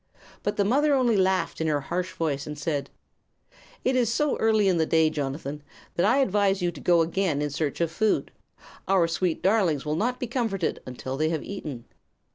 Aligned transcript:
But 0.41 0.57
the 0.57 0.65
mother 0.65 0.95
only 0.95 1.15
laughed 1.15 1.61
in 1.61 1.67
her 1.67 1.81
harsh 1.81 2.13
voice 2.13 2.47
and 2.47 2.57
said: 2.57 2.89
"It 3.83 3.95
is 3.95 4.11
so 4.11 4.35
early 4.37 4.67
in 4.67 4.79
the 4.79 4.87
day, 4.87 5.11
Jonathan, 5.11 5.61
that 5.93 6.07
I 6.07 6.17
advise 6.17 6.59
you 6.59 6.71
to 6.71 6.81
go 6.81 7.01
again 7.03 7.39
in 7.39 7.51
search 7.51 7.79
of 7.81 7.91
food. 7.91 8.31
Our 8.87 9.07
sweet 9.07 9.43
darlings 9.43 9.85
will 9.85 9.93
not 9.95 10.19
be 10.19 10.25
comforted 10.25 10.81
until 10.87 11.17
they 11.17 11.29
have 11.29 11.43
eaten." 11.43 11.85